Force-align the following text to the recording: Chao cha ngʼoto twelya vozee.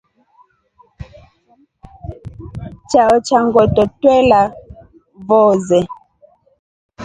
Chao 2.89 3.15
cha 3.25 3.37
ngʼoto 3.45 3.81
twelya 3.99 4.41
vozee. 5.27 5.87